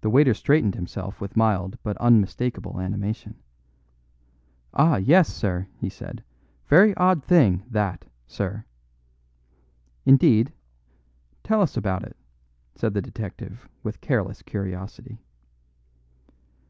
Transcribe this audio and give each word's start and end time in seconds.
The 0.00 0.08
waiter 0.08 0.32
straightened 0.32 0.74
himself 0.74 1.20
with 1.20 1.36
mild 1.36 1.76
but 1.82 1.98
unmistakable 1.98 2.80
animation. 2.80 3.34
"Ah, 4.72 4.96
yes, 4.96 5.28
sir," 5.30 5.66
he 5.76 5.90
said. 5.90 6.24
"Very 6.66 6.94
odd 6.94 7.22
thing, 7.22 7.62
that, 7.70 8.06
sir." 8.26 8.64
"Indeed?" 10.06 10.50
Tell 11.44 11.60
us 11.60 11.76
about 11.76 12.04
it," 12.04 12.16
said 12.74 12.94
the 12.94 13.02
detective 13.02 13.68
with 13.82 14.00
careless 14.00 14.40
curiosity. 14.40 15.18